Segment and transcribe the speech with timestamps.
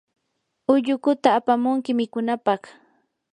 [0.71, 2.61] ullukuta apamunki mikunapaq.